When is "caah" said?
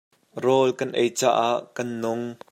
1.19-1.55